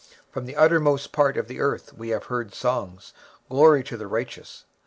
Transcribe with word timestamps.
23:024:016 0.29 0.33
From 0.33 0.45
the 0.47 0.55
uttermost 0.55 1.11
part 1.11 1.37
of 1.37 1.47
the 1.47 1.59
earth 1.59 1.89
have 1.91 1.99
we 1.99 2.09
heard 2.09 2.55
songs, 2.55 3.13
even 3.45 3.55
glory 3.55 3.83
to 3.83 3.97
the 3.97 4.07
righteous. 4.07 4.65